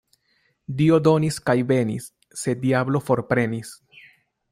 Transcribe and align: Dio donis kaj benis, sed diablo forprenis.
Dio 0.77 0.95
donis 1.07 1.37
kaj 1.49 1.55
benis, 1.71 2.07
sed 2.45 2.61
diablo 2.65 3.03
forprenis. 3.11 3.75